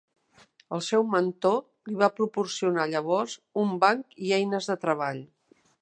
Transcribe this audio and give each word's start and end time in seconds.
El 0.77 0.81
seu 0.85 1.05
mentor 1.15 1.59
li 1.91 1.99
va 2.01 2.09
proporcionar 2.21 2.89
llavors 2.95 3.37
un 3.65 3.79
banc 3.87 4.19
i 4.31 4.35
eines 4.41 4.73
de 4.73 4.79
treball. 4.89 5.23